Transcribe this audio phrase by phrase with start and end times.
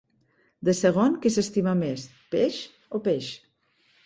[0.69, 2.59] De segon què s'estima més, peix
[2.97, 3.31] o peix?